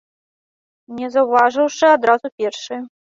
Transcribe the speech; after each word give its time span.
Не 0.99 1.09
заўважыўшы 1.15 1.85
адразу 1.97 2.27
першы. 2.41 2.81